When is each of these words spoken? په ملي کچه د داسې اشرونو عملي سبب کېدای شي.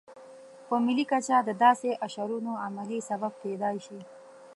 په 0.67 0.75
ملي 0.85 1.05
کچه 1.11 1.37
د 1.47 1.49
داسې 1.63 1.89
اشرونو 2.05 2.51
عملي 2.65 2.99
سبب 3.09 3.31
کېدای 3.43 3.77
شي. 3.85 3.99